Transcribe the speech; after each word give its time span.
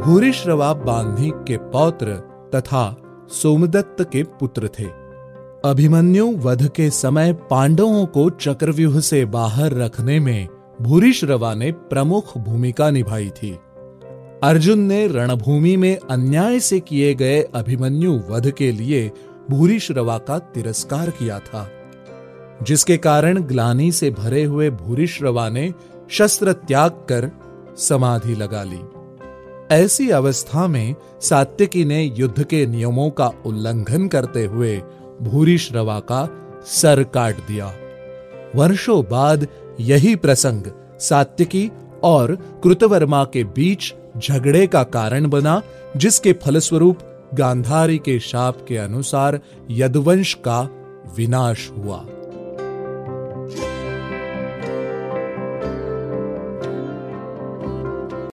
भूरिश्रवा 0.00 0.72
बांधी 0.74 1.30
के 1.48 1.56
पौत्र 1.72 2.12
तथा 2.54 2.84
सोमदत्त 3.32 4.02
के 4.12 4.22
पुत्र 4.40 4.68
थे। 4.78 4.84
अभिमन्यु 5.64 6.26
वध 6.36 6.66
के 6.68 6.88
समय 6.90 7.32
पांडवों 7.50 8.06
को 8.06 8.28
चक्रव्यूह 8.30 8.98
से 9.00 9.24
बाहर 9.24 9.74
रखने 9.74 10.18
में 10.20 10.48
भूरिश्रवा 10.82 11.52
ने 11.54 11.70
प्रमुख 11.72 12.36
भूमिका 12.38 12.90
निभाई 12.90 13.28
थी। 13.30 13.50
अर्जुन 14.42 14.78
ने 14.78 15.06
रणभूमि 15.06 15.76
में 15.76 15.96
अन्याय 16.10 16.60
से 16.60 16.78
किए 16.80 17.14
गए 17.14 17.42
अभिमन्यु 17.54 18.12
वध 18.28 18.50
के 18.50 18.70
लिए 18.72 19.10
भूरिश्रवा 19.50 20.16
का 20.18 20.38
तिरस्कार 20.38 21.10
किया 21.10 21.38
था, 21.38 21.68
जिसके 22.62 22.96
कारण 22.98 23.42
ग्लानी 23.42 23.90
से 23.92 24.10
भरे 24.10 24.44
हुए 24.44 24.70
भूरिश्रवा 24.70 25.48
ने 25.48 25.72
शस्त्र 26.10 26.52
त्याग 26.52 26.90
कर 27.08 27.30
समाधि 27.78 28.34
लगा 28.34 28.62
ली। 28.62 28.80
ऐसी 29.72 30.10
अवस्था 30.10 30.66
में 30.66 30.94
सात्यकी 31.20 31.84
ने 31.84 32.02
युद्ध 32.02 32.44
के 32.44 32.66
नियमों 32.66 33.10
का 33.10 33.26
उल्लंघन 33.46 34.08
करते 34.08 34.44
हुए 34.44 34.82
भूरिश्रवा 35.22 36.00
का 36.00 36.28
सर 36.66 37.02
काट 37.02 37.36
दिया। 37.36 37.74
वर्षों 38.56 39.02
बाद 39.10 39.46
यही 39.80 40.16
प्रसंग 40.16 40.62
सात्यकी 41.00 41.70
और 42.02 42.34
कृतवर्मा 42.62 43.24
के 43.24 43.44
बीच 43.44 43.94
झगड़े 44.18 44.66
का 44.66 44.82
कारण 44.82 45.28
बना, 45.28 45.62
जिसके 45.96 46.32
फलस्वरूप 46.32 46.98
गांधारी 47.34 47.98
के 47.98 48.20
शाप 48.20 48.64
के 48.68 48.76
अनुसार 48.76 49.40
यदवंश 49.70 50.34
का 50.34 50.60
विनाश 51.16 51.70
हुआ। 51.78 52.04